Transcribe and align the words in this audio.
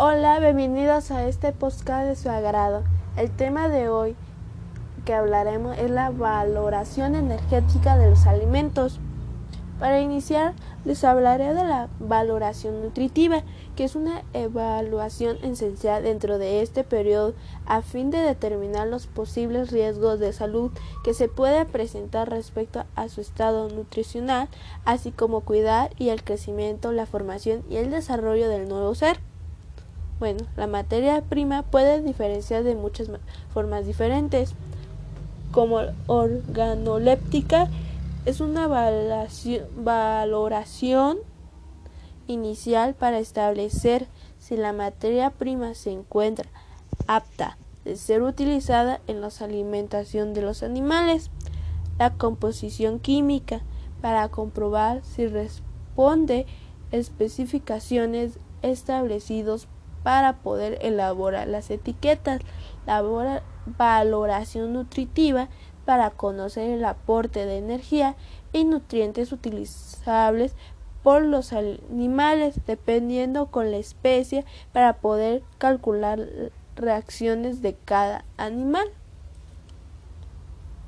Hola, 0.00 0.38
bienvenidos 0.38 1.10
a 1.10 1.26
este 1.26 1.50
podcast 1.50 2.06
de 2.06 2.14
su 2.14 2.30
agrado. 2.30 2.84
El 3.16 3.32
tema 3.32 3.68
de 3.68 3.88
hoy 3.88 4.14
que 5.04 5.12
hablaremos 5.12 5.76
es 5.76 5.90
la 5.90 6.10
valoración 6.10 7.16
energética 7.16 7.98
de 7.98 8.08
los 8.08 8.24
alimentos. 8.28 9.00
Para 9.80 10.00
iniciar, 10.00 10.54
les 10.84 11.02
hablaré 11.02 11.52
de 11.52 11.64
la 11.64 11.88
valoración 11.98 12.80
nutritiva, 12.80 13.42
que 13.74 13.82
es 13.82 13.96
una 13.96 14.22
evaluación 14.34 15.36
esencial 15.42 16.04
dentro 16.04 16.38
de 16.38 16.62
este 16.62 16.84
periodo 16.84 17.34
a 17.66 17.82
fin 17.82 18.12
de 18.12 18.18
determinar 18.18 18.86
los 18.86 19.08
posibles 19.08 19.72
riesgos 19.72 20.20
de 20.20 20.32
salud 20.32 20.70
que 21.02 21.12
se 21.12 21.28
pueden 21.28 21.66
presentar 21.66 22.30
respecto 22.30 22.84
a 22.94 23.08
su 23.08 23.20
estado 23.20 23.68
nutricional, 23.68 24.48
así 24.84 25.10
como 25.10 25.40
cuidar 25.40 25.90
y 25.98 26.10
el 26.10 26.22
crecimiento, 26.22 26.92
la 26.92 27.06
formación 27.06 27.64
y 27.68 27.78
el 27.78 27.90
desarrollo 27.90 28.48
del 28.48 28.68
nuevo 28.68 28.94
ser. 28.94 29.18
Bueno, 30.18 30.40
la 30.56 30.66
materia 30.66 31.22
prima 31.22 31.62
puede 31.62 32.02
diferenciar 32.02 32.64
de 32.64 32.74
muchas 32.74 33.08
formas 33.54 33.86
diferentes, 33.86 34.54
como 35.52 35.80
organoléptica, 36.06 37.68
es 38.26 38.40
una 38.40 38.66
valoración 39.76 41.18
inicial 42.26 42.94
para 42.94 43.18
establecer 43.18 44.06
si 44.38 44.56
la 44.56 44.72
materia 44.72 45.30
prima 45.30 45.74
se 45.74 45.92
encuentra 45.92 46.50
apta 47.06 47.56
de 47.84 47.96
ser 47.96 48.22
utilizada 48.22 49.00
en 49.06 49.20
la 49.20 49.30
alimentación 49.40 50.34
de 50.34 50.42
los 50.42 50.62
animales. 50.62 51.30
La 51.98 52.12
composición 52.12 52.98
química 53.00 53.62
para 54.02 54.28
comprobar 54.28 55.02
si 55.04 55.26
responde 55.26 56.46
especificaciones 56.92 58.38
establecidos 58.62 59.68
para 60.02 60.34
poder 60.38 60.78
elaborar 60.82 61.48
las 61.48 61.70
etiquetas. 61.70 62.40
La 62.86 63.02
valoración 63.76 64.72
nutritiva 64.72 65.48
para 65.84 66.10
conocer 66.10 66.70
el 66.70 66.84
aporte 66.84 67.46
de 67.46 67.58
energía 67.58 68.14
y 68.52 68.64
nutrientes 68.64 69.32
utilizables 69.32 70.54
por 71.02 71.22
los 71.22 71.52
animales 71.52 72.60
dependiendo 72.66 73.46
con 73.46 73.70
la 73.70 73.78
especie 73.78 74.44
para 74.72 74.94
poder 74.94 75.42
calcular 75.58 76.20
reacciones 76.76 77.62
de 77.62 77.74
cada 77.84 78.24
animal. 78.36 78.86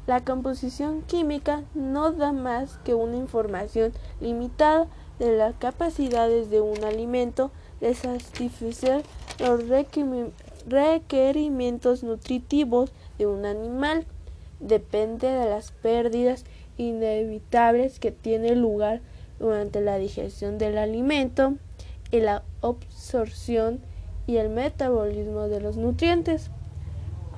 La 0.06 0.24
composición 0.24 1.02
química 1.02 1.62
no 1.74 2.10
da 2.10 2.32
más 2.32 2.78
que 2.84 2.94
una 2.94 3.16
información 3.16 3.92
limitada 4.20 4.88
de 5.18 5.36
las 5.36 5.54
capacidades 5.56 6.50
de 6.50 6.60
un 6.60 6.82
alimento 6.84 7.50
de 7.80 7.94
satisfacer 7.94 9.02
los 9.38 9.66
requerimientos 10.66 12.02
nutritivos 12.02 12.92
de 13.18 13.26
un 13.26 13.44
animal 13.46 14.06
depende 14.60 15.28
de 15.28 15.48
las 15.48 15.72
pérdidas 15.72 16.44
inevitables 16.76 17.98
que 17.98 18.10
tienen 18.10 18.60
lugar 18.60 19.00
durante 19.38 19.80
la 19.80 19.96
digestión 19.98 20.58
del 20.58 20.78
alimento 20.78 21.54
y 22.10 22.20
la 22.20 22.42
absorción 22.62 23.80
y 24.26 24.36
el 24.36 24.50
metabolismo 24.50 25.48
de 25.48 25.60
los 25.60 25.76
nutrientes. 25.76 26.50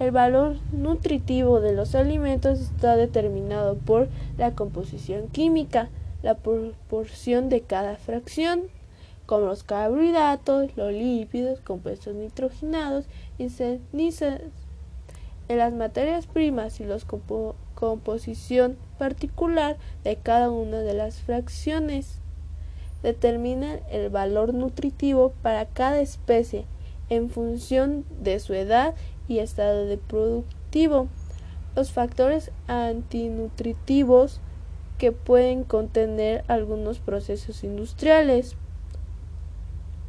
El 0.01 0.11
valor 0.11 0.57
nutritivo 0.73 1.61
de 1.61 1.75
los 1.75 1.95
alimentos 1.95 2.61
está 2.61 2.97
determinado 2.97 3.77
por 3.77 4.09
la 4.37 4.53
composición 4.55 5.29
química, 5.29 5.91
la 6.23 6.35
proporción 6.35 7.49
de 7.49 7.61
cada 7.61 7.97
fracción, 7.97 8.63
como 9.27 9.47
los 9.47 9.63
carbohidratos, 9.63 10.77
los 10.77 10.93
lípidos, 10.93 11.61
compuestos 11.61 12.15
nitrogenados 12.15 13.07
y 13.39 13.49
cenizas 13.49 14.41
en 15.49 15.59
las 15.59 15.73
materias 15.73 16.27
primas 16.27 16.81
y 16.81 16.85
la 16.85 16.99
composición 17.75 18.77
particular 18.99 19.77
de 20.05 20.17
cada 20.17 20.51
una 20.51 20.79
de 20.79 20.95
las 20.95 21.21
fracciones. 21.21 22.19
Determinan 23.03 23.81
el 23.91 24.11
valor 24.11 24.55
nutritivo 24.55 25.33
para 25.43 25.67
cada 25.67 26.01
especie 26.01 26.67
en 27.09 27.31
función 27.31 28.05
de 28.21 28.39
su 28.39 28.55
edad 28.55 28.95
y 29.29 29.39
estado 29.39 29.87
de 29.87 29.99
productivo. 29.99 31.09
Los 31.75 31.91
factores 31.91 32.51
antinutritivos 32.69 34.41
que 34.99 35.11
pueden 35.11 35.65
contener 35.65 36.45
algunos 36.47 37.01
procesos 37.01 37.65
industriales 37.65 38.57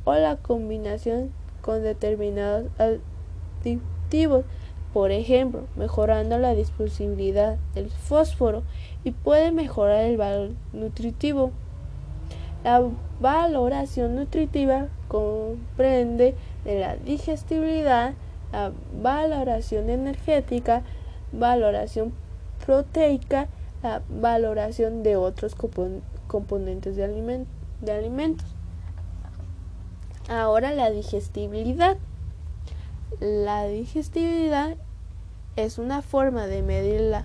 o 0.06 0.14
la 0.14 0.38
combinación 0.38 1.32
con 1.62 1.84
determinados 1.84 2.68
aditivos 2.78 4.46
por 4.94 5.12
ejemplo, 5.12 5.64
mejorando 5.76 6.38
la 6.38 6.54
disponibilidad 6.54 7.58
del 7.74 7.90
fósforo 7.90 8.62
y 9.04 9.10
puede 9.10 9.52
mejorar 9.52 10.04
el 10.04 10.18
valor 10.18 10.52
nutritivo. 10.72 11.52
La 12.64 12.84
valoración 13.20 14.16
nutritiva 14.16 14.88
comprende 15.08 16.36
de 16.64 16.80
la 16.80 16.96
digestibilidad, 16.96 18.14
la 18.52 18.72
valoración 19.02 19.90
energética, 19.90 20.84
valoración 21.32 22.14
proteica, 22.64 23.48
la 23.82 24.04
valoración 24.08 25.02
de 25.02 25.16
otros 25.16 25.56
componentes 26.28 26.96
de, 26.96 27.46
de 27.82 27.92
alimentos. 27.92 28.53
Ahora 30.30 30.72
la 30.72 30.90
digestibilidad. 30.90 31.98
La 33.20 33.68
digestibilidad 33.68 34.78
es 35.56 35.78
una 35.78 36.02
forma 36.02 36.48
de 36.48 36.64
medir 36.64 36.96
el 36.96 37.16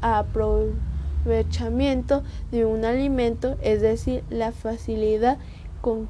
aprovechamiento 0.00 2.22
de 2.50 2.66
un 2.66 2.84
alimento, 2.84 3.56
es 3.62 3.80
decir, 3.80 4.22
la 4.30 4.52
facilidad 4.52 5.38
con, 5.80 6.08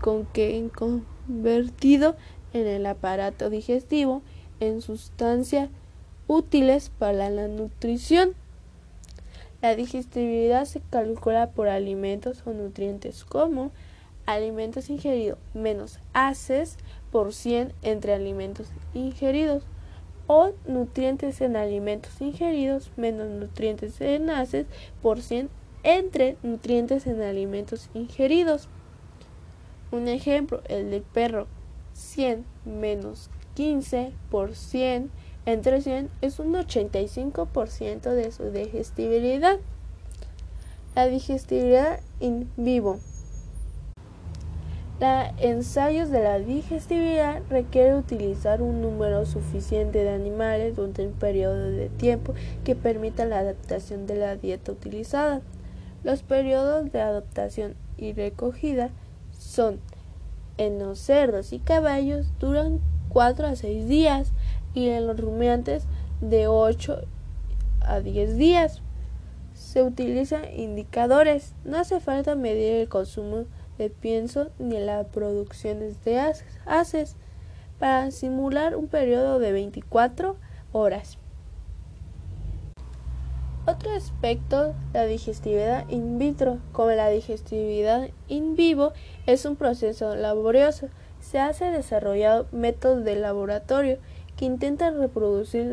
con 0.00 0.26
que 0.26 0.58
es 0.58 0.72
convertido 0.72 2.16
en 2.52 2.66
el 2.66 2.84
aparato 2.86 3.50
digestivo 3.50 4.22
en 4.60 4.80
sustancias 4.80 5.68
útiles 6.26 6.90
para 6.90 7.30
la 7.30 7.46
nutrición. 7.48 8.34
La 9.60 9.74
digestibilidad 9.74 10.64
se 10.64 10.80
calcula 10.80 11.50
por 11.50 11.68
alimentos 11.68 12.42
o 12.46 12.52
nutrientes 12.52 13.24
como 13.24 13.72
alimentos 14.28 14.90
ingeridos 14.90 15.38
menos 15.54 16.00
haces 16.12 16.76
por 17.10 17.32
100 17.32 17.72
entre 17.80 18.12
alimentos 18.12 18.68
ingeridos 18.92 19.62
o 20.26 20.50
nutrientes 20.66 21.40
en 21.40 21.56
alimentos 21.56 22.20
ingeridos 22.20 22.90
menos 22.98 23.26
nutrientes 23.26 23.98
en 24.02 24.28
haces 24.28 24.66
por 25.00 25.22
100 25.22 25.48
entre 25.82 26.36
nutrientes 26.42 27.06
en 27.06 27.22
alimentos 27.22 27.88
ingeridos. 27.94 28.68
Un 29.90 30.08
ejemplo, 30.08 30.60
el 30.68 30.90
del 30.90 31.00
perro 31.00 31.46
100 31.94 32.44
menos 32.66 33.30
15 33.54 34.12
por 34.30 34.54
100 34.54 35.10
entre 35.46 35.80
100 35.80 36.10
es 36.20 36.38
un 36.38 36.52
85% 36.52 38.10
de 38.10 38.30
su 38.30 38.50
digestibilidad. 38.50 39.58
La 40.94 41.06
digestibilidad 41.06 42.00
en 42.20 42.50
vivo 42.58 42.98
la 45.00 45.32
ensayos 45.38 46.10
de 46.10 46.22
la 46.22 46.38
digestibilidad 46.40 47.40
requiere 47.50 47.94
utilizar 47.94 48.62
un 48.62 48.80
número 48.80 49.26
suficiente 49.26 50.02
de 50.02 50.10
animales 50.10 50.74
durante 50.74 51.06
un 51.06 51.12
periodo 51.12 51.70
de 51.70 51.88
tiempo 51.88 52.34
que 52.64 52.74
permita 52.74 53.24
la 53.24 53.38
adaptación 53.38 54.06
de 54.06 54.16
la 54.16 54.36
dieta 54.36 54.72
utilizada. 54.72 55.40
Los 56.02 56.22
periodos 56.22 56.90
de 56.90 57.00
adaptación 57.00 57.76
y 57.96 58.12
recogida 58.12 58.90
son 59.30 59.78
en 60.56 60.80
los 60.80 60.98
cerdos 60.98 61.52
y 61.52 61.60
caballos 61.60 62.26
duran 62.40 62.80
4 63.08 63.46
a 63.46 63.56
6 63.56 63.86
días 63.86 64.32
y 64.74 64.88
en 64.88 65.06
los 65.06 65.18
rumiantes 65.18 65.84
de 66.20 66.48
8 66.48 67.02
a 67.82 68.00
10 68.00 68.36
días. 68.36 68.82
Se 69.54 69.82
utilizan 69.82 70.42
indicadores. 70.56 71.54
No 71.64 71.78
hace 71.78 72.00
falta 72.00 72.34
medir 72.34 72.74
el 72.74 72.88
consumo 72.88 73.44
de 73.78 73.90
pienso 73.90 74.50
ni 74.58 74.78
la 74.78 75.04
producción 75.04 75.80
de 76.04 76.34
haces 76.66 77.16
para 77.78 78.10
simular 78.10 78.76
un 78.76 78.88
periodo 78.88 79.38
de 79.38 79.52
24 79.52 80.36
horas. 80.72 81.18
Otro 83.66 83.90
aspecto, 83.92 84.74
la 84.94 85.04
digestividad 85.04 85.86
in 85.90 86.18
vitro, 86.18 86.58
como 86.72 86.90
la 86.90 87.10
digestividad 87.10 88.08
in 88.26 88.56
vivo, 88.56 88.92
es 89.26 89.44
un 89.44 89.56
proceso 89.56 90.16
laborioso. 90.16 90.88
Se 91.20 91.38
hace 91.38 91.66
desarrollado 91.66 92.46
métodos 92.50 93.04
de 93.04 93.16
laboratorio 93.16 93.98
que 94.36 94.46
intentan 94.46 94.98
reproducir 94.98 95.66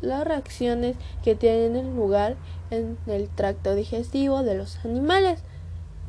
las 0.00 0.24
reacciones 0.24 0.96
que 1.24 1.34
tienen 1.34 1.96
lugar 1.96 2.36
en 2.70 2.96
el 3.08 3.28
tracto 3.28 3.74
digestivo 3.74 4.44
de 4.44 4.54
los 4.54 4.84
animales 4.84 5.42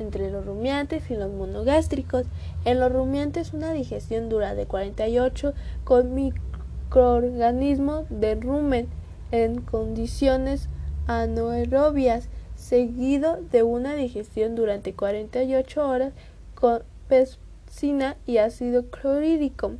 entre 0.00 0.30
los 0.30 0.44
rumiantes 0.44 1.10
y 1.10 1.14
los 1.14 1.32
monogástricos. 1.32 2.26
En 2.64 2.80
los 2.80 2.92
rumiantes 2.92 3.52
una 3.52 3.72
digestión 3.72 4.28
dura 4.28 4.54
de 4.54 4.66
48 4.66 5.54
con 5.84 6.14
microorganismos 6.14 8.06
de 8.08 8.34
rumen 8.34 8.88
en 9.30 9.60
condiciones 9.60 10.68
anaerobias, 11.06 12.28
seguido 12.56 13.38
de 13.50 13.62
una 13.62 13.94
digestión 13.94 14.54
durante 14.54 14.94
48 14.94 15.88
horas 15.88 16.12
con 16.54 16.82
pepsina 17.08 18.16
y 18.26 18.38
ácido 18.38 18.90
clorhídrico. 18.90 19.72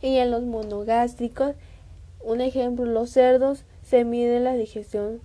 Y 0.00 0.16
en 0.16 0.30
los 0.30 0.42
monogástricos, 0.42 1.54
un 2.22 2.40
ejemplo, 2.40 2.86
los 2.86 3.10
cerdos, 3.10 3.64
se 3.82 4.04
mide 4.04 4.40
la 4.40 4.54
digestión 4.54 5.20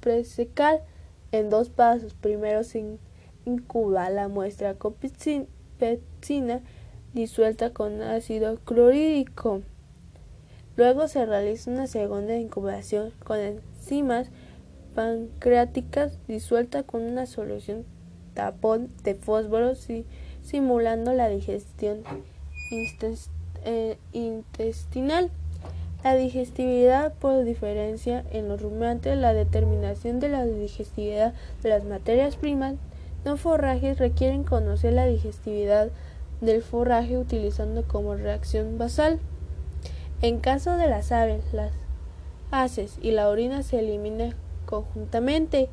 presecal 0.00 0.82
en 1.32 1.50
dos 1.50 1.68
pasos. 1.68 2.14
Primero 2.14 2.64
se 2.64 2.98
incuba 3.48 4.10
la 4.10 4.28
muestra 4.28 4.74
con 4.74 4.94
pepsina 5.78 6.60
disuelta 7.14 7.72
con 7.72 8.02
ácido 8.02 8.58
clorhídrico. 8.58 9.62
Luego 10.76 11.08
se 11.08 11.26
realiza 11.26 11.70
una 11.70 11.86
segunda 11.86 12.36
incubación 12.36 13.12
con 13.24 13.38
enzimas 13.38 14.30
pancreáticas 14.94 16.18
disuelta 16.28 16.82
con 16.82 17.02
una 17.02 17.26
solución 17.26 17.84
tapón 18.34 18.90
de 19.02 19.14
fósforo 19.14 19.72
simulando 20.42 21.12
la 21.12 21.28
digestión 21.28 22.02
eh, 23.64 23.98
intestinal. 24.12 25.30
La 26.04 26.14
digestibilidad 26.14 27.12
por 27.14 27.42
diferencia 27.42 28.24
en 28.30 28.46
los 28.46 28.62
rumiantes, 28.62 29.18
la 29.18 29.34
determinación 29.34 30.20
de 30.20 30.28
la 30.28 30.46
digestibilidad 30.46 31.34
de 31.62 31.68
las 31.68 31.84
materias 31.84 32.36
primas 32.36 32.76
no 33.24 33.36
forrajes 33.36 33.98
requieren 33.98 34.44
conocer 34.44 34.92
la 34.92 35.06
digestibilidad 35.06 35.90
del 36.40 36.62
forraje 36.62 37.18
utilizando 37.18 37.82
como 37.82 38.14
reacción 38.14 38.78
basal. 38.78 39.18
En 40.22 40.40
caso 40.40 40.76
de 40.76 40.88
las 40.88 41.12
aves, 41.12 41.44
las 41.52 41.72
haces 42.50 42.98
y 43.02 43.10
la 43.10 43.28
orina 43.28 43.62
se 43.62 43.80
eliminan 43.80 44.34
conjuntamente, 44.66 45.68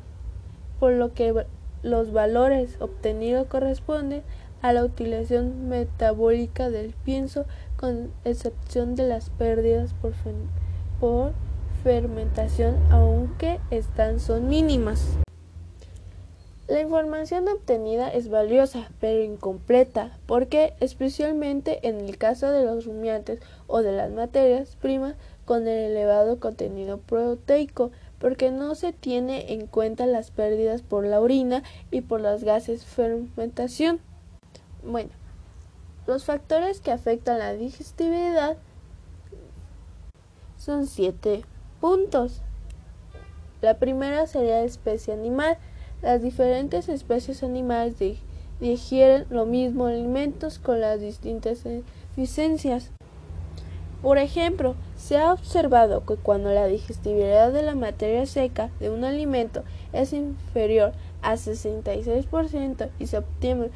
por 0.78 0.92
lo 0.92 1.14
que 1.14 1.46
los 1.82 2.12
valores 2.12 2.76
obtenidos 2.80 3.46
corresponden 3.46 4.22
a 4.62 4.72
la 4.72 4.84
utilización 4.84 5.68
metabólica 5.68 6.70
del 6.70 6.94
pienso 7.04 7.44
con 7.76 8.10
excepción 8.24 8.94
de 8.96 9.06
las 9.06 9.30
pérdidas 9.30 9.94
por, 9.94 10.12
por 10.98 11.32
fermentación, 11.84 12.76
aunque 12.90 13.60
estas 13.70 14.22
son 14.22 14.48
mínimas. 14.48 15.18
La 16.68 16.80
información 16.80 17.46
obtenida 17.46 18.08
es 18.08 18.28
valiosa, 18.28 18.90
pero 19.00 19.22
incompleta, 19.22 20.18
porque 20.26 20.74
especialmente 20.80 21.86
en 21.86 22.00
el 22.00 22.18
caso 22.18 22.50
de 22.50 22.64
los 22.64 22.86
rumiantes 22.86 23.38
o 23.68 23.82
de 23.82 23.92
las 23.92 24.10
materias 24.10 24.76
primas 24.80 25.14
con 25.44 25.68
el 25.68 25.92
elevado 25.92 26.40
contenido 26.40 26.98
proteico, 26.98 27.92
porque 28.18 28.50
no 28.50 28.74
se 28.74 28.92
tiene 28.92 29.52
en 29.52 29.68
cuenta 29.68 30.06
las 30.06 30.32
pérdidas 30.32 30.82
por 30.82 31.06
la 31.06 31.20
orina 31.20 31.62
y 31.92 32.00
por 32.00 32.20
los 32.20 32.42
gases 32.42 32.84
fermentación. 32.84 34.00
Bueno, 34.82 35.10
los 36.08 36.24
factores 36.24 36.80
que 36.80 36.90
afectan 36.90 37.38
la 37.38 37.52
digestibilidad 37.52 38.56
son 40.56 40.88
siete 40.88 41.44
puntos. 41.80 42.42
La 43.60 43.78
primera 43.78 44.26
sería 44.26 44.58
la 44.58 44.64
especie 44.64 45.14
animal. 45.14 45.58
Las 46.02 46.22
diferentes 46.22 46.88
especies 46.90 47.42
animales 47.42 47.96
digieren 48.60 49.26
los 49.30 49.46
mismos 49.46 49.90
alimentos 49.90 50.58
con 50.58 50.80
las 50.80 51.00
distintas 51.00 51.64
eficiencias. 51.64 52.90
Por 54.02 54.18
ejemplo, 54.18 54.76
se 54.96 55.16
ha 55.16 55.32
observado 55.32 56.04
que 56.04 56.16
cuando 56.16 56.52
la 56.52 56.66
digestibilidad 56.66 57.50
de 57.50 57.62
la 57.62 57.74
materia 57.74 58.26
seca 58.26 58.70
de 58.78 58.90
un 58.90 59.04
alimento 59.04 59.64
es 59.92 60.12
inferior 60.12 60.92
a 61.22 61.34
66% 61.34 62.90
y 62.98 63.06
se 63.06 63.18
obtienen 63.18 63.70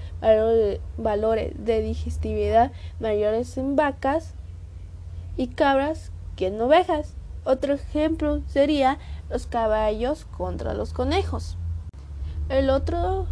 valores 0.99 1.53
de 1.65 1.81
digestibilidad 1.81 2.71
mayores 3.01 3.57
en 3.57 3.77
vacas 3.77 4.35
y 5.37 5.49
cabras 5.49 6.13
que 6.37 6.49
en 6.49 6.61
ovejas. 6.61 7.15
Otro 7.45 7.73
ejemplo 7.73 8.43
sería 8.47 8.99
los 9.31 9.47
caballos 9.47 10.27
contra 10.27 10.75
los 10.75 10.93
conejos. 10.93 11.57
El 12.51 12.69
otro 12.69 13.27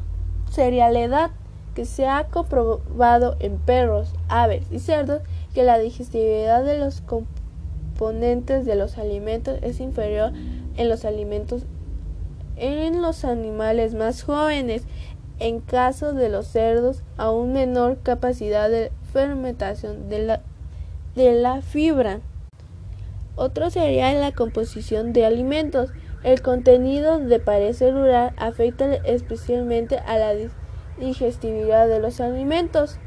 sería 0.49 0.91
la 0.91 1.00
edad, 1.00 1.31
que 1.75 1.85
se 1.85 2.06
ha 2.06 2.29
comprobado 2.29 3.37
en 3.41 3.59
perros, 3.59 4.15
aves 4.29 4.65
y 4.70 4.79
cerdos 4.79 5.23
que 5.55 5.65
la 5.65 5.79
digestibilidad 5.79 6.65
de 6.65 6.79
los 6.79 7.03
componentes 7.03 8.65
de 8.65 8.76
los 8.76 8.97
alimentos 8.97 9.59
es 9.62 9.81
inferior 9.81 10.32
en 10.76 10.88
los 10.88 11.05
alimentos 11.05 11.65
en 12.56 13.03
los 13.03 13.25
animales 13.25 13.94
más 13.94 14.23
jóvenes, 14.23 14.82
en 15.38 15.61
caso 15.61 16.12
de 16.12 16.29
los 16.29 16.47
cerdos, 16.47 17.03
aún 17.17 17.53
menor 17.53 17.99
capacidad 18.03 18.69
de 18.69 18.91
fermentación 19.12 20.09
de 20.09 20.21
la, 20.21 20.41
de 21.14 21.32
la 21.35 21.62
fibra. 21.62 22.21
Otro 23.37 23.71
sería 23.71 24.12
la 24.14 24.32
composición 24.32 25.12
de 25.12 25.25
alimentos. 25.25 25.91
El 26.25 26.43
contenido 26.43 27.20
de 27.20 27.38
pared 27.38 27.73
celular 27.73 28.35
afecta 28.38 28.93
especialmente 28.93 29.99
a 29.99 30.19
la 30.19 30.35
digestibilidad 30.99 31.87
de 31.87 32.00
los 32.00 32.20
alimentos. 32.20 32.99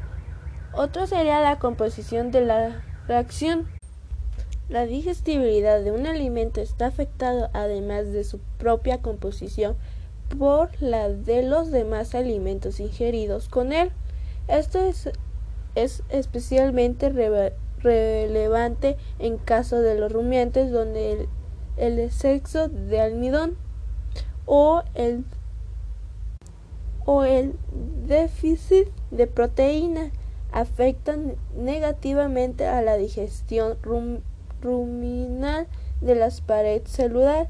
Otro 0.72 1.06
sería 1.06 1.40
la 1.42 1.58
composición 1.58 2.30
de 2.30 2.40
la 2.40 2.82
reacción. 3.06 3.68
La 4.70 4.86
digestibilidad 4.86 5.82
de 5.82 5.92
un 5.92 6.06
alimento 6.06 6.62
está 6.62 6.86
afectada, 6.86 7.50
además 7.52 8.10
de 8.12 8.24
su 8.24 8.38
propia 8.56 9.02
composición, 9.02 9.76
por 10.38 10.70
la 10.80 11.10
de 11.10 11.42
los 11.42 11.70
demás 11.70 12.14
alimentos 12.14 12.80
ingeridos 12.80 13.50
con 13.50 13.74
él. 13.74 13.90
Esto 14.48 14.80
es, 14.80 15.10
es 15.74 16.02
especialmente 16.08 17.10
relevante 17.82 18.96
en 19.18 19.36
caso 19.36 19.80
de 19.80 19.98
los 19.98 20.10
rumiantes 20.10 20.70
donde 20.70 21.12
el, 21.12 21.28
el 21.82 21.98
exceso 21.98 22.68
de 22.68 23.00
almidón 23.00 23.56
o 24.46 24.84
el, 24.94 25.24
o 27.04 27.24
el 27.24 27.56
déficit 28.06 28.86
de 29.10 29.26
proteína 29.26 30.12
afectan 30.52 31.34
negativamente 31.56 32.68
a 32.68 32.82
la 32.82 32.96
digestión 32.96 33.78
ruminal 34.62 35.66
de 36.00 36.14
las 36.14 36.40
paredes 36.40 36.88
celular. 36.88 37.48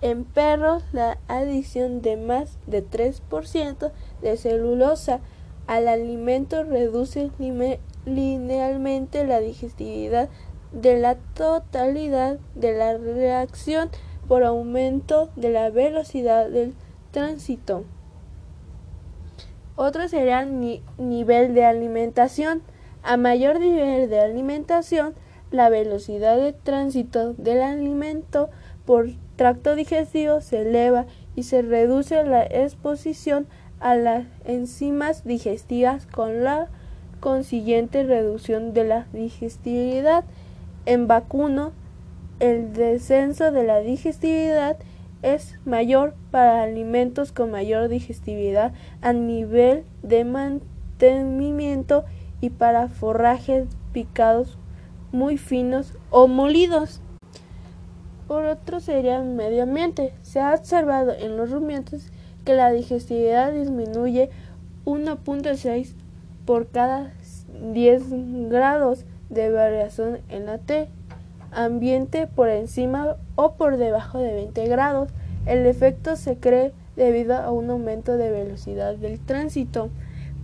En 0.00 0.24
perros, 0.24 0.82
la 0.92 1.18
adición 1.28 2.02
de 2.02 2.16
más 2.16 2.58
de 2.66 2.84
3% 2.84 3.92
de 4.22 4.36
celulosa 4.36 5.20
al 5.68 5.86
alimento 5.86 6.64
reduce 6.64 7.30
linealmente 8.06 9.24
la 9.24 9.38
digestibilidad 9.38 10.28
de 10.72 10.98
la 10.98 11.16
totalidad 11.34 12.38
de 12.54 12.76
la 12.76 12.96
reacción 12.96 13.90
por 14.26 14.44
aumento 14.44 15.30
de 15.36 15.50
la 15.50 15.70
velocidad 15.70 16.48
del 16.48 16.74
tránsito. 17.10 17.84
Otro 19.76 20.08
sería 20.08 20.42
el 20.42 20.82
nivel 20.98 21.54
de 21.54 21.64
alimentación. 21.64 22.62
A 23.02 23.16
mayor 23.16 23.60
nivel 23.60 24.10
de 24.10 24.20
alimentación, 24.20 25.14
la 25.50 25.68
velocidad 25.68 26.36
de 26.36 26.52
tránsito 26.52 27.32
del 27.34 27.62
alimento 27.62 28.50
por 28.84 29.08
tracto 29.36 29.76
digestivo 29.76 30.40
se 30.40 30.62
eleva 30.62 31.06
y 31.36 31.44
se 31.44 31.62
reduce 31.62 32.22
la 32.24 32.42
exposición 32.44 33.46
a 33.80 33.94
las 33.94 34.26
enzimas 34.44 35.24
digestivas 35.24 36.06
con 36.06 36.42
la 36.42 36.68
consiguiente 37.20 38.02
reducción 38.02 38.74
de 38.74 38.84
la 38.84 39.06
digestibilidad. 39.12 40.24
En 40.88 41.06
vacuno, 41.06 41.72
el 42.40 42.72
descenso 42.72 43.52
de 43.52 43.62
la 43.62 43.80
digestibilidad 43.80 44.78
es 45.20 45.56
mayor 45.66 46.14
para 46.30 46.62
alimentos 46.62 47.30
con 47.30 47.50
mayor 47.50 47.88
digestibilidad 47.88 48.72
a 49.02 49.12
nivel 49.12 49.84
de 50.02 50.24
mantenimiento 50.24 52.06
y 52.40 52.48
para 52.48 52.88
forrajes 52.88 53.66
picados 53.92 54.56
muy 55.12 55.36
finos 55.36 55.92
o 56.08 56.26
molidos. 56.26 57.02
Por 58.26 58.46
otro 58.46 58.80
sería 58.80 59.18
el 59.18 59.26
medio 59.26 59.64
ambiente. 59.64 60.14
Se 60.22 60.40
ha 60.40 60.54
observado 60.54 61.12
en 61.12 61.36
los 61.36 61.50
rumiantes 61.50 62.10
que 62.46 62.54
la 62.54 62.72
digestibilidad 62.72 63.52
disminuye 63.52 64.30
1.6 64.86 65.92
por 66.46 66.68
cada 66.68 67.12
10 67.74 68.04
grados 68.48 69.04
de 69.30 69.50
variación 69.50 70.20
en 70.28 70.46
la 70.46 70.58
T 70.58 70.88
ambiente 71.52 72.26
por 72.26 72.48
encima 72.48 73.16
o 73.36 73.54
por 73.54 73.76
debajo 73.76 74.18
de 74.18 74.32
20 74.32 74.66
grados. 74.68 75.10
El 75.46 75.66
efecto 75.66 76.16
se 76.16 76.36
cree 76.36 76.72
debido 76.96 77.36
a 77.36 77.50
un 77.50 77.70
aumento 77.70 78.16
de 78.16 78.30
velocidad 78.30 78.94
del 78.96 79.20
tránsito. 79.20 79.88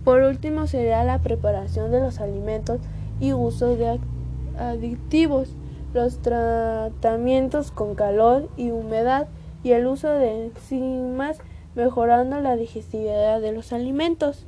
Por 0.03 0.21
último 0.21 0.67
sería 0.67 1.03
la 1.03 1.19
preparación 1.19 1.91
de 1.91 1.99
los 1.99 2.19
alimentos 2.19 2.79
y 3.19 3.33
uso 3.33 3.75
de 3.75 3.99
aditivos, 4.57 5.49
los 5.93 6.19
tratamientos 6.19 7.71
con 7.71 7.95
calor 7.95 8.49
y 8.57 8.71
humedad 8.71 9.27
y 9.63 9.71
el 9.71 9.87
uso 9.87 10.09
de 10.09 10.45
enzimas 10.45 11.39
mejorando 11.75 12.39
la 12.39 12.55
digestibilidad 12.55 13.41
de 13.41 13.51
los 13.51 13.73
alimentos. 13.73 14.45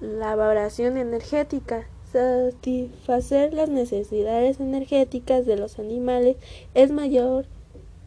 La 0.00 0.34
valoración 0.36 0.96
energética. 0.96 1.86
Satisfacer 2.12 3.54
las 3.54 3.68
necesidades 3.68 4.58
energéticas 4.58 5.46
de 5.46 5.56
los 5.56 5.78
animales 5.78 6.36
es 6.74 6.90
mayor 6.90 7.46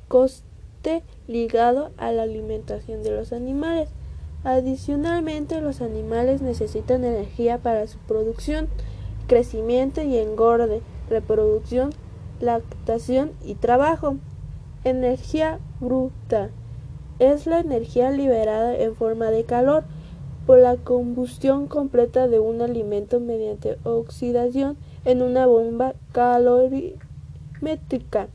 coste 0.09 1.03
ligado 1.27 1.91
a 1.97 2.11
la 2.11 2.23
alimentación 2.23 3.01
de 3.03 3.11
los 3.11 3.31
animales. 3.31 3.89
Adicionalmente, 4.43 5.61
los 5.61 5.79
animales 5.81 6.41
necesitan 6.41 7.05
energía 7.05 7.59
para 7.59 7.87
su 7.87 7.97
producción, 7.99 8.67
crecimiento 9.27 10.01
y 10.01 10.17
engorde, 10.17 10.81
reproducción, 11.09 11.91
lactación 12.41 13.31
y 13.41 13.55
trabajo. 13.55 14.17
Energía 14.83 15.59
bruta 15.79 16.49
es 17.19 17.47
la 17.47 17.61
energía 17.61 18.11
liberada 18.11 18.75
en 18.75 18.95
forma 18.95 19.31
de 19.31 19.45
calor 19.45 19.85
por 20.45 20.59
la 20.59 20.75
combustión 20.75 21.67
completa 21.67 22.27
de 22.27 22.39
un 22.39 22.61
alimento 22.61 23.19
mediante 23.19 23.77
oxidación 23.83 24.77
en 25.05 25.21
una 25.21 25.45
bomba 25.45 25.93
calorimétrica. 26.11 28.27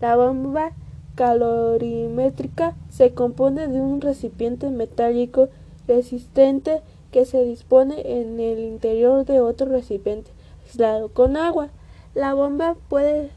La 0.00 0.16
bomba 0.16 0.72
calorimétrica 1.14 2.76
se 2.90 3.14
compone 3.14 3.68
de 3.68 3.80
un 3.80 4.00
recipiente 4.00 4.70
metálico 4.70 5.48
resistente 5.88 6.82
que 7.10 7.24
se 7.24 7.44
dispone 7.44 8.20
en 8.20 8.40
el 8.40 8.58
interior 8.58 9.24
de 9.24 9.40
otro 9.40 9.66
recipiente 9.66 10.30
aislado 10.64 11.08
con 11.08 11.36
agua. 11.36 11.68
La 12.14 12.34
bomba 12.34 12.76
puede 12.88 13.30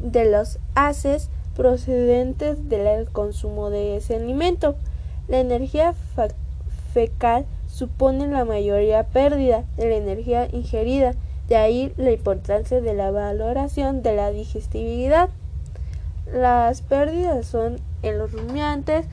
de 0.00 0.30
los 0.30 0.58
haces 0.74 1.28
procedentes 1.54 2.68
del 2.68 3.08
consumo 3.10 3.70
de 3.70 3.96
ese 3.96 4.16
alimento. 4.16 4.76
La 5.28 5.38
energía 5.38 5.94
fecal 6.92 7.46
supone 7.66 8.26
la 8.26 8.44
mayoría 8.44 9.04
pérdida 9.04 9.64
de 9.76 9.88
la 9.88 9.96
energía 9.96 10.48
ingerida, 10.52 11.14
de 11.48 11.56
ahí 11.56 11.92
la 11.96 12.12
importancia 12.12 12.80
de 12.80 12.94
la 12.94 13.10
valoración 13.10 14.02
de 14.02 14.14
la 14.14 14.30
digestibilidad. 14.30 15.28
Las 16.32 16.82
pérdidas 16.82 17.46
son 17.46 17.78
en 18.02 18.18
los 18.18 18.32
rumiantes, 18.32 19.06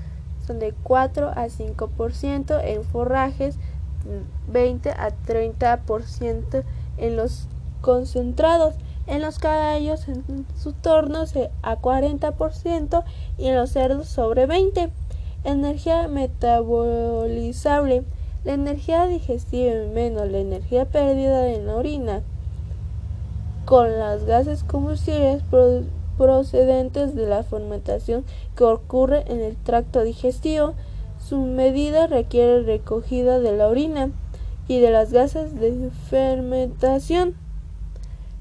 son 0.45 0.59
de 0.59 0.74
4 0.83 1.29
a 1.29 1.48
5%, 1.48 2.62
en 2.63 2.83
forrajes 2.83 3.57
20 4.48 4.91
a 4.91 5.12
30% 5.27 6.63
en 6.98 7.15
los 7.15 7.48
concentrados, 7.81 8.75
en 9.10 9.22
los 9.22 9.39
caballos 9.39 10.08
en 10.08 10.46
su 10.56 10.74
torno 10.74 11.24
a 11.62 11.78
40% 11.78 13.04
y 13.38 13.48
en 13.48 13.56
los 13.56 13.72
cerdos 13.72 14.08
sobre 14.08 14.46
20. 14.46 14.89
Energía 15.44 16.08
metabolizable. 16.08 18.04
La 18.46 18.54
energía 18.54 19.06
digestiva 19.06 19.74
menos 19.94 20.30
la 20.30 20.38
energía 20.38 20.86
perdida 20.86 21.51
en 21.51 21.68
la 21.68 21.75
orina 21.75 22.22
con 23.66 24.00
las 24.00 24.24
gases 24.24 24.63
combustibles 24.63 25.44
procedentes 26.18 27.16
de 27.16 27.28
la 27.28 27.44
fermentación 27.44 28.24
que 28.56 28.63
ocurre 28.63 29.25
en 29.28 29.42
el 29.42 29.58
tracto 29.58 30.04
digestivo 30.04 30.74
su 31.20 31.38
medida 31.38 32.08
requiere 32.08 32.63
recogida 32.63 33.39
de 33.39 33.56
la 33.56 33.68
orina 33.68 34.10
y 34.68 34.80
de 34.80 34.92
las 34.92 35.12
gases 35.12 35.60
de 35.60 35.92
fermentación. 36.10 37.36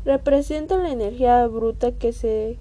Representa 0.09 0.77
la 0.79 0.91
energía 0.91 1.47
bruta 1.49 1.93
que 1.93 2.15
se 2.15 2.59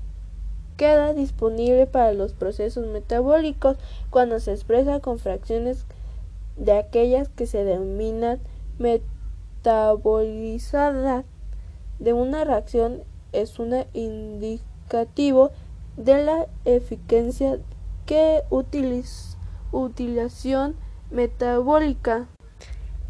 queda 0.75 1.13
disponible 1.13 1.88
para 1.88 2.12
los 2.12 2.34
procesos 2.34 2.86
metabólicos 2.88 3.77
cuando 4.10 4.42
se 4.42 4.51
expresa 4.51 5.00
con 5.00 5.18
fracciones 5.18 5.86
de 6.58 6.74
aquellas 6.74 7.30
que 7.30 7.48
se 7.48 7.63
denominan 7.63 8.42
metabolizada 8.80 11.24
de 12.00 12.12
una 12.12 12.44
reacción 12.44 13.04
es 13.32 13.60
un 13.60 13.86
indicativo 13.94 15.51
de 15.96 16.25
la 16.25 16.48
eficacia 16.66 17.60
que 18.06 18.44
utiliza 18.50 19.38
utilización 19.72 20.75
metabólica. 21.12 22.27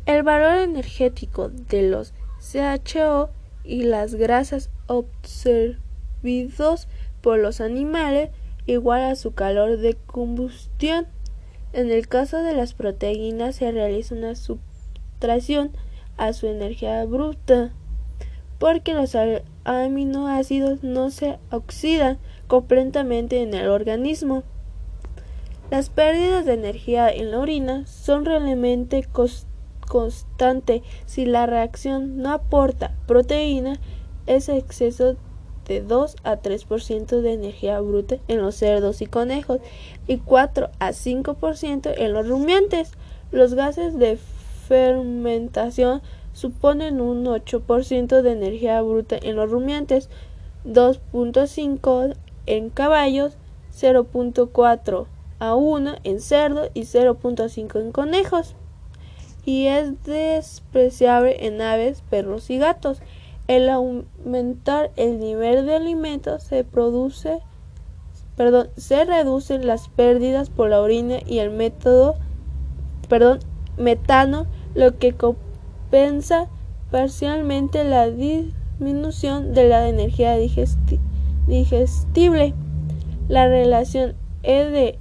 El 0.06 0.22
valor 0.22 0.60
energético 0.60 1.50
de 1.50 1.90
los 1.90 2.14
CHO 2.40 3.32
y 3.68 3.84
las 3.84 4.16
grasas 4.16 4.70
observados 4.88 6.88
por 7.22 7.40
los 7.40 7.62
animales 7.62 8.32
igual 8.66 9.04
a 9.04 9.16
su 9.16 9.34
calor 9.34 9.78
de 9.78 9.96
combustión. 9.96 11.08
En 11.74 11.92
el 11.92 12.08
caso 12.08 12.42
de 12.42 12.54
las 12.54 12.74
proteínas 12.74 13.58
se 13.58 13.72
realiza 13.72 14.16
una 14.16 14.36
subtracción 14.36 15.72
a 16.18 16.34
su 16.34 16.48
energía 16.48 17.04
bruta 17.06 17.72
porque 18.58 18.94
los 18.94 19.16
aminoácidos 19.66 20.84
no 20.84 21.12
se 21.12 21.38
oxidan 21.52 22.18
completamente 22.48 23.42
en 23.42 23.54
el 23.54 23.68
organismo. 23.68 24.44
Las 25.70 25.90
pérdidas 25.90 26.46
de 26.46 26.54
energía 26.54 27.10
en 27.10 27.32
la 27.32 27.40
orina 27.40 27.86
son 27.86 28.26
realmente 28.26 29.04
constantes 29.04 29.47
si 31.06 31.26
la 31.26 31.46
reacción 31.46 32.18
no 32.18 32.32
aporta 32.32 32.96
proteína, 33.06 33.80
es 34.26 34.50
exceso 34.50 35.16
de 35.68 35.82
2 35.82 36.16
a 36.24 36.38
3% 36.38 37.22
de 37.22 37.34
energía 37.34 37.80
bruta 37.82 38.18
en 38.28 38.42
los 38.42 38.56
cerdos 38.56 39.02
y 39.02 39.06
conejos 39.06 39.60
y 40.08 40.18
4 40.18 40.70
a 40.80 40.90
5% 40.90 41.94
en 41.98 42.14
los 42.14 42.28
rumiantes. 42.28 42.92
Los 43.32 43.54
gases 43.54 43.98
de 43.98 44.18
fermentación 44.68 46.02
suponen 46.34 47.02
un 47.02 47.26
8% 47.26 48.22
de 48.22 48.32
energía 48.32 48.82
bruta 48.82 49.18
en 49.22 49.36
los 49.36 49.50
rumiantes, 49.50 50.10
2.5 50.66 52.16
en 52.46 52.70
caballos, 52.70 53.38
0.4 53.74 55.08
a 55.40 55.56
1 55.56 55.96
en 56.04 56.22
cerdo 56.22 56.70
y 56.74 56.82
0.5 56.82 57.80
en 57.80 57.92
conejos. 57.92 58.56
Y 59.48 59.66
es 59.68 60.04
despreciable 60.04 61.48
en 61.48 61.62
aves, 61.62 62.04
perros 62.10 62.50
y 62.50 62.58
gatos. 62.58 63.00
El 63.48 63.70
aumentar 63.70 64.92
el 64.98 65.22
nivel 65.22 65.66
de 65.66 65.74
alimentos 65.74 66.44
se 66.44 66.66
produce, 66.66 67.40
perdón, 68.36 68.68
se 68.76 69.06
reducen 69.06 69.66
las 69.66 69.88
pérdidas 69.88 70.50
por 70.50 70.70
la 70.70 70.82
orina 70.82 71.20
y 71.26 71.40
el 71.40 71.52
método, 71.52 72.16
perdón, 73.08 73.40
metano, 73.78 74.48
lo 74.76 74.98
que 74.98 75.14
compensa 75.14 76.50
parcialmente 76.92 77.86
la 77.86 78.10
disminución 78.10 79.54
de 79.54 79.70
la 79.70 79.88
energía 79.88 80.36
digestible. 80.36 82.54
La 83.30 83.48
relación 83.48 84.14
E 84.44 84.98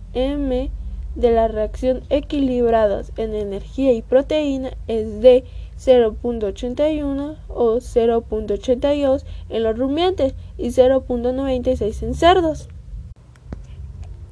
de 1.16 1.32
la 1.32 1.48
reacción 1.48 2.02
equilibrados 2.10 3.10
en 3.16 3.34
energía 3.34 3.92
y 3.92 4.02
proteína 4.02 4.70
es 4.86 5.20
de 5.20 5.44
0.81 5.78 7.36
o 7.48 7.76
0.82 7.76 9.24
en 9.48 9.62
los 9.62 9.76
rumiantes 9.76 10.34
y 10.56 10.68
0.96 10.68 12.02
en 12.02 12.14
cerdos. 12.14 12.68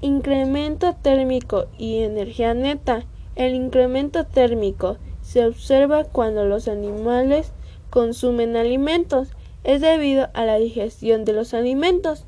Incremento 0.01 0.95
térmico 1.01 1.67
y 1.79 2.01
energía 2.01 2.53
neta. 2.55 3.05
El 3.37 3.55
incremento 3.55 4.25
térmico 4.25 4.99
se 5.23 5.45
observa 5.47 6.05
cuando 6.05 6.45
los 6.45 6.69
animales 6.69 7.53
consumen 7.89 8.57
alimentos. 8.57 9.29
Es 9.65 9.81
debido 9.81 10.29
a 10.35 10.45
la 10.45 10.57
digestión 10.57 11.25
de 11.25 11.33
los 11.33 11.55
alimentos. 11.55 12.27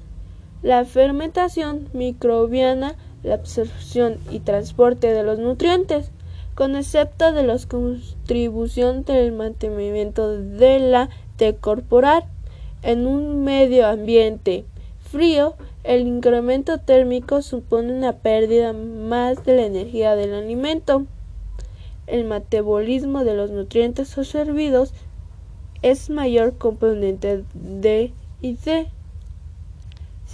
La 0.62 0.86
fermentación 0.86 1.90
microbiana 1.92 2.96
la 3.22 3.34
absorción 3.34 4.18
y 4.30 4.40
transporte 4.40 5.12
de 5.12 5.22
los 5.22 5.38
nutrientes, 5.38 6.10
con 6.54 6.74
excepto 6.76 7.32
de 7.32 7.42
la 7.42 7.58
contribución 7.68 9.04
del 9.04 9.32
mantenimiento 9.32 10.38
de 10.38 10.78
la 10.78 11.10
T 11.36 11.54
corporal. 11.56 12.24
En 12.82 13.06
un 13.06 13.44
medio 13.44 13.86
ambiente 13.86 14.64
frío, 15.00 15.54
el 15.84 16.06
incremento 16.06 16.78
térmico 16.78 17.42
supone 17.42 17.92
una 17.92 18.14
pérdida 18.14 18.72
más 18.72 19.44
de 19.44 19.56
la 19.56 19.66
energía 19.66 20.16
del 20.16 20.34
alimento. 20.34 21.06
El 22.06 22.24
metabolismo 22.24 23.24
de 23.24 23.34
los 23.34 23.50
nutrientes 23.50 24.16
absorbidos 24.16 24.94
es 25.82 26.10
mayor 26.10 26.56
componente 26.56 27.44
D 27.54 28.12
y 28.40 28.54
D 28.54 28.88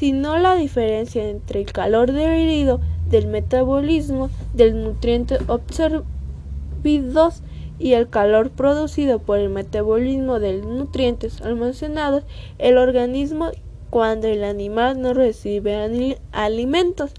sino 0.03 0.37
la 0.37 0.57
diferencia 0.57 1.29
entre 1.29 1.61
el 1.61 1.71
calor 1.71 2.11
derivado 2.11 2.81
del 3.09 3.29
metabolismo 3.29 4.31
del 4.53 4.83
nutriente 4.83 5.39
absorbidos 5.47 7.45
y 7.79 7.93
el 7.93 8.09
calor 8.09 8.51
producido 8.51 9.21
por 9.21 9.39
el 9.39 9.49
metabolismo 9.49 10.41
de 10.41 10.55
los 10.55 10.67
nutrientes 10.67 11.41
almacenados 11.41 12.25
el 12.59 12.79
organismo 12.79 13.53
cuando 13.91 14.27
el 14.27 14.43
animal 14.43 15.01
no 15.01 15.15
recibe 15.15 16.17
alimentos. 16.33 17.13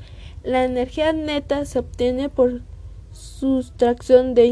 La 0.44 0.66
energía 0.66 1.14
neta 1.14 1.64
se 1.64 1.80
obtiene 1.80 2.28
por 2.28 2.64
sustracción 3.14 4.34
de 4.34 4.48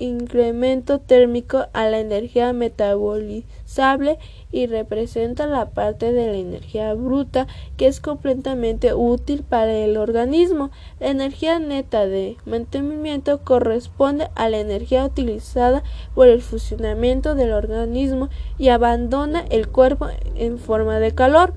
incremento 0.00 0.98
térmico 0.98 1.66
a 1.72 1.88
la 1.88 2.00
energía 2.00 2.52
metabolizable 2.52 4.18
y 4.50 4.66
representa 4.66 5.46
la 5.46 5.70
parte 5.70 6.12
de 6.12 6.26
la 6.26 6.38
energía 6.38 6.92
bruta 6.94 7.46
que 7.76 7.86
es 7.86 8.00
completamente 8.00 8.94
útil 8.94 9.44
para 9.48 9.72
el 9.72 9.96
organismo. 9.96 10.70
La 10.98 11.08
energía 11.08 11.58
neta 11.58 12.06
de 12.06 12.36
mantenimiento 12.46 13.44
corresponde 13.44 14.28
a 14.34 14.48
la 14.48 14.58
energía 14.58 15.04
utilizada 15.04 15.84
por 16.14 16.28
el 16.28 16.42
funcionamiento 16.42 17.34
del 17.34 17.52
organismo 17.52 18.30
y 18.58 18.68
abandona 18.68 19.44
el 19.50 19.68
cuerpo 19.68 20.08
en 20.34 20.58
forma 20.58 20.98
de 20.98 21.14
calor. 21.14 21.52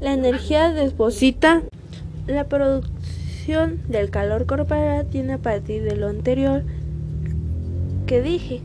La 0.00 0.14
energía 0.14 0.72
deposita 0.72 1.62
la 2.26 2.44
producción 2.44 3.82
del 3.88 4.10
calor 4.10 4.46
corporal 4.46 5.06
tiene 5.10 5.34
a 5.34 5.38
partir 5.38 5.82
de 5.82 5.96
lo 5.96 6.08
anterior 6.08 6.62
que 8.06 8.22
dije 8.22 8.60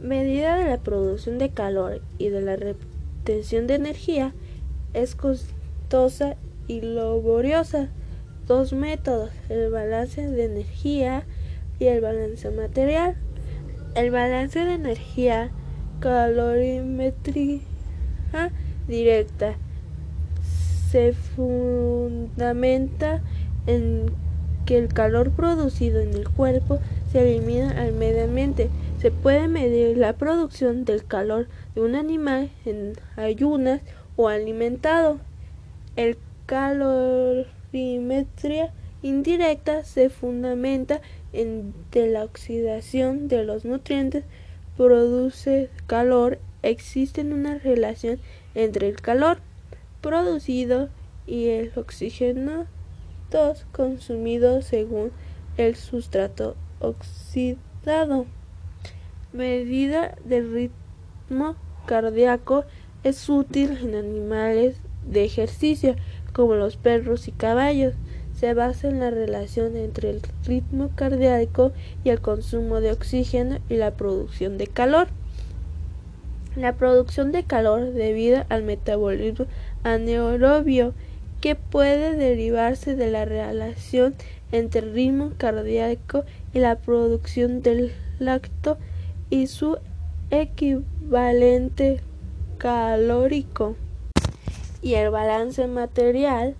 medida 0.00 0.58
de 0.58 0.66
la 0.66 0.78
producción 0.78 1.38
de 1.38 1.50
calor 1.50 2.02
y 2.18 2.28
de 2.28 2.42
la 2.42 2.56
retención 2.56 3.66
de 3.66 3.74
energía 3.74 4.34
es 4.92 5.14
costosa 5.14 6.36
y 6.68 6.82
laboriosa. 6.82 7.88
Dos 8.46 8.74
métodos, 8.74 9.30
el 9.48 9.70
balance 9.70 10.28
de 10.28 10.44
energía 10.44 11.24
y 11.78 11.86
el 11.86 12.02
balance 12.02 12.50
material. 12.50 13.16
El 13.94 14.10
balance 14.10 14.58
de 14.58 14.74
energía 14.74 15.50
calorimetría 16.00 17.60
directa 18.86 19.54
se 20.90 21.14
fundamenta 21.14 23.22
en 23.66 24.10
que 24.66 24.76
el 24.76 24.88
calor 24.88 25.30
producido 25.30 26.00
en 26.00 26.12
el 26.14 26.28
cuerpo 26.28 26.80
se 27.14 27.20
elimina 27.20 27.80
al 27.80 27.92
medio 27.92 28.24
ambiente 28.24 28.68
se 29.00 29.12
puede 29.12 29.46
medir 29.46 29.96
la 29.96 30.14
producción 30.14 30.84
del 30.84 31.04
calor 31.04 31.46
de 31.76 31.82
un 31.82 31.94
animal 31.94 32.50
en 32.64 32.94
ayunas 33.14 33.82
o 34.16 34.26
alimentado. 34.26 35.20
El 35.94 36.18
calorimetría 36.46 38.72
indirecta 39.02 39.84
se 39.84 40.10
fundamenta 40.10 41.00
en 41.32 41.72
que 41.92 42.08
la 42.08 42.24
oxidación 42.24 43.28
de 43.28 43.44
los 43.44 43.64
nutrientes 43.64 44.24
produce 44.76 45.70
calor. 45.86 46.40
Existe 46.62 47.20
una 47.20 47.58
relación 47.58 48.18
entre 48.56 48.88
el 48.88 49.00
calor 49.00 49.38
producido 50.00 50.88
y 51.28 51.50
el 51.50 51.70
oxígeno 51.76 52.66
consumido 53.72 54.62
según 54.62 55.12
el 55.56 55.76
sustrato 55.76 56.56
oxidado 56.84 58.26
medida 59.32 60.14
del 60.24 60.52
ritmo 60.52 61.56
cardíaco 61.86 62.64
es 63.02 63.28
útil 63.28 63.76
en 63.82 63.94
animales 63.94 64.76
de 65.04 65.24
ejercicio 65.24 65.96
como 66.32 66.54
los 66.54 66.76
perros 66.76 67.28
y 67.28 67.32
caballos. 67.32 67.94
Se 68.34 68.54
basa 68.54 68.88
en 68.88 69.00
la 69.00 69.10
relación 69.10 69.76
entre 69.76 70.10
el 70.10 70.22
ritmo 70.44 70.90
cardíaco 70.94 71.72
y 72.02 72.10
el 72.10 72.20
consumo 72.20 72.80
de 72.80 72.92
oxígeno 72.92 73.58
y 73.68 73.76
la 73.76 73.92
producción 73.92 74.58
de 74.58 74.66
calor. 74.66 75.08
La 76.56 76.74
producción 76.74 77.32
de 77.32 77.44
calor 77.44 77.92
debido 77.92 78.44
al 78.48 78.62
metabolismo 78.62 79.46
anaerobio 79.82 80.94
que 81.40 81.54
puede 81.54 82.16
derivarse 82.16 82.96
de 82.96 83.10
la 83.10 83.24
relación 83.24 84.14
entre 84.50 84.80
ritmo 84.80 85.32
cardíaco 85.36 86.24
y 86.54 86.60
la 86.60 86.76
producción 86.76 87.60
del 87.60 87.92
lacto 88.18 88.78
y 89.28 89.48
su 89.48 89.78
equivalente 90.30 92.00
calórico 92.58 93.76
y 94.80 94.94
el 94.94 95.10
balance 95.10 95.66
material 95.66 96.54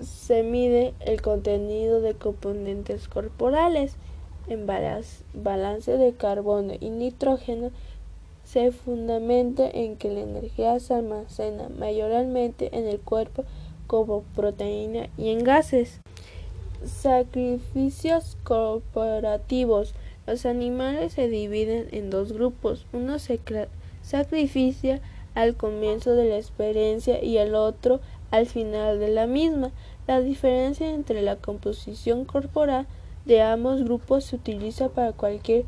se 0.00 0.42
mide 0.42 0.94
el 1.00 1.20
contenido 1.22 2.00
de 2.00 2.14
componentes 2.14 3.08
corporales 3.08 3.96
en 4.48 4.66
balance 4.66 5.96
de 5.96 6.12
carbono 6.14 6.74
y 6.78 6.90
nitrógeno 6.90 7.70
se 8.44 8.72
fundamenta 8.72 9.68
en 9.68 9.96
que 9.96 10.10
la 10.10 10.20
energía 10.20 10.78
se 10.80 10.94
almacena 10.94 11.68
mayormente 11.70 12.76
en 12.76 12.86
el 12.86 13.00
cuerpo 13.00 13.44
como 13.86 14.22
proteína 14.34 15.08
y 15.16 15.30
en 15.30 15.44
gases. 15.44 16.00
Sacrificios 16.84 18.36
corporativos 18.44 19.94
los 20.26 20.46
animales 20.46 21.12
se 21.12 21.28
dividen 21.28 21.88
en 21.92 22.10
dos 22.10 22.32
grupos. 22.32 22.86
Uno 22.92 23.18
se 23.18 23.40
sacrificia 24.02 25.00
al 25.34 25.56
comienzo 25.56 26.14
de 26.14 26.28
la 26.28 26.36
experiencia 26.36 27.22
y 27.22 27.36
el 27.38 27.54
otro 27.54 28.00
al 28.30 28.46
final 28.46 29.00
de 29.00 29.08
la 29.08 29.26
misma. 29.26 29.70
La 30.06 30.20
diferencia 30.20 30.90
entre 30.90 31.22
la 31.22 31.36
composición 31.36 32.24
corporal 32.24 32.86
de 33.26 33.42
ambos 33.42 33.82
grupos 33.84 34.24
se 34.24 34.36
utiliza 34.36 34.88
para 34.88 35.12
cualquier 35.12 35.64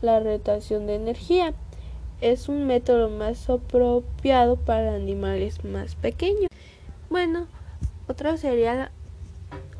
la 0.00 0.20
retación 0.20 0.86
de 0.86 0.94
energía. 0.94 1.54
Es 2.20 2.48
un 2.48 2.66
método 2.66 3.10
más 3.10 3.50
apropiado 3.50 4.56
para 4.56 4.94
animales 4.94 5.64
más 5.64 5.96
pequeños. 5.96 6.48
Bueno, 7.10 7.48
otra 8.08 8.36
sería 8.36 8.74
la 8.74 8.90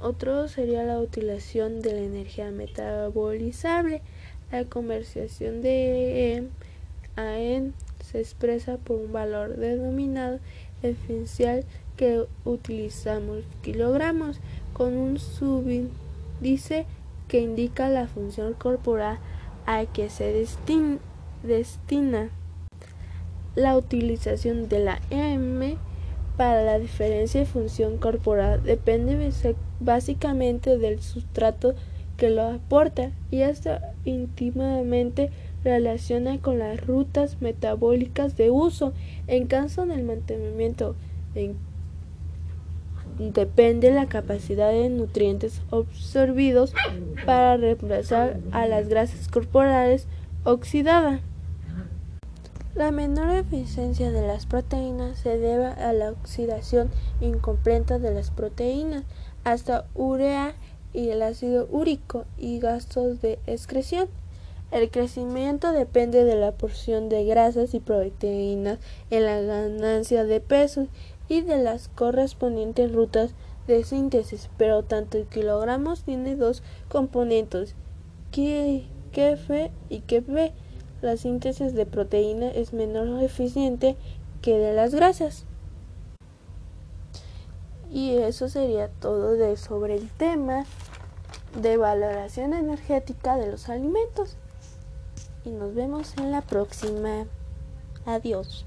otro 0.03 0.49
sería 0.49 0.85
la 0.85 0.99
utilización 0.99 1.81
de 1.81 1.93
la 1.93 2.01
energía 2.01 2.51
metabolizable. 2.51 4.03
La 4.51 4.65
conversión 4.65 5.63
de 5.63 6.35
EM 6.35 6.51
a 7.17 7.39
N 7.39 7.73
se 8.05 8.21
expresa 8.21 8.77
por 8.77 8.99
un 9.01 9.13
valor 9.13 9.57
denominado 9.57 10.39
esencial 10.83 11.65
que 11.97 12.27
utilizamos 12.45 13.45
kilogramos 13.63 14.41
con 14.73 14.97
un 14.97 15.19
subíndice 15.19 16.87
que 17.29 17.41
indica 17.41 17.89
la 17.89 18.07
función 18.07 18.53
corporal 18.55 19.19
a 19.67 19.87
que 19.87 20.11
se 20.11 20.47
destina. 21.43 22.29
La 23.55 23.77
utilización 23.77 24.69
de 24.69 24.81
la 24.81 25.01
EM 25.11 25.77
para 26.37 26.63
la 26.63 26.79
diferencia 26.79 27.41
de 27.41 27.47
función 27.47 27.99
corporal 27.99 28.63
depende 28.63 29.33
básicamente 29.81 30.79
del 30.79 31.01
sustrato 31.01 31.75
que 32.17 32.31
lo 32.31 32.43
aporta 32.43 33.11
y 33.31 33.43
está 33.43 33.93
íntimamente 34.05 35.31
relaciona 35.65 36.39
con 36.39 36.59
las 36.59 36.85
rutas 36.87 37.41
metabólicas 37.41 38.37
de 38.37 38.51
uso. 38.51 38.93
En 39.27 39.47
caso 39.47 39.87
del 39.87 40.05
mantenimiento, 40.05 40.95
depende 43.19 43.91
la 43.91 44.07
capacidad 44.07 44.71
de 44.71 44.89
nutrientes 44.91 45.63
absorbidos 45.71 46.75
para 47.25 47.57
reemplazar 47.57 48.39
a 48.53 48.67
las 48.67 48.89
grasas 48.89 49.29
corporales 49.29 50.07
oxidadas. 50.45 51.21
La 52.75 52.91
menor 52.91 53.31
eficiencia 53.31 54.11
de 54.11 54.27
las 54.27 54.47
proteínas 54.47 55.21
se 55.21 55.39
debe 55.39 55.67
a 55.67 55.93
la 55.93 56.11
oxidación 56.11 56.91
incompleta 57.21 58.01
de 58.01 58.13
las 58.13 58.33
proteínas 58.33 59.05
hasta 59.45 59.87
urea 59.95 60.57
y 60.93 61.11
el 61.11 61.23
ácido 61.23 61.69
úrico 61.71 62.25
y 62.37 62.59
gastos 62.59 63.21
de 63.21 63.39
excreción. 63.47 64.09
El 64.73 64.91
crecimiento 64.91 65.71
depende 65.71 66.25
de 66.25 66.35
la 66.35 66.51
porción 66.51 67.09
de 67.09 67.25
grasas 67.25 67.75
y 67.75 67.79
proteínas 67.79 68.81
en 69.11 69.25
la 69.25 69.41
ganancia 69.41 70.25
de 70.25 70.41
peso 70.41 70.89
y 71.29 71.43
de 71.43 71.59
las 71.59 71.87
correspondientes 71.87 72.93
rutas 72.93 73.35
de 73.69 73.85
síntesis, 73.85 74.51
pero 74.59 74.83
tanto 74.83 75.17
el 75.17 75.27
kilogramos 75.27 76.03
tiene 76.03 76.35
dos 76.35 76.65
componentes, 76.89 77.77
KF 78.33 79.71
y 79.91 80.01
KP 80.01 80.53
la 81.05 81.17
síntesis 81.17 81.75
de 81.75 81.87
proteína 81.87 82.49
es 82.49 82.73
menos 82.73 83.23
eficiente 83.23 83.97
que 84.43 84.59
de 84.59 84.73
las 84.73 84.95
grasas. 84.95 85.45
Y 87.93 88.17
eso 88.17 88.49
sería 88.49 88.89
todo 88.89 89.35
de 89.35 89.57
sobre 89.57 89.95
el 89.95 90.11
tema 90.11 90.65
de 91.61 91.77
valoración 91.77 92.55
energética 92.55 93.37
de 93.37 93.51
los 93.51 93.69
alimentos. 93.69 94.37
Y 95.45 95.51
nos 95.51 95.75
vemos 95.75 96.17
en 96.17 96.31
la 96.33 96.41
próxima. 96.41 97.27
Adiós. 98.07 98.67